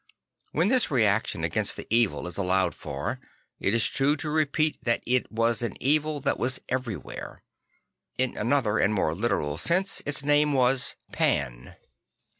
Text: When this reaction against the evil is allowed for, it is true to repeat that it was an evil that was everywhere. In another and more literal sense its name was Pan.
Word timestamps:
When 0.51 0.69
this 0.69 0.89
reaction 0.89 1.43
against 1.43 1.75
the 1.77 1.85
evil 1.91 2.25
is 2.25 2.35
allowed 2.35 2.73
for, 2.73 3.19
it 3.59 3.71
is 3.71 3.87
true 3.87 4.15
to 4.17 4.31
repeat 4.31 4.83
that 4.83 5.03
it 5.05 5.31
was 5.31 5.61
an 5.61 5.75
evil 5.79 6.19
that 6.21 6.39
was 6.39 6.59
everywhere. 6.69 7.43
In 8.17 8.35
another 8.35 8.79
and 8.79 8.95
more 8.95 9.13
literal 9.13 9.59
sense 9.59 10.01
its 10.03 10.23
name 10.23 10.53
was 10.53 10.95
Pan. 11.11 11.75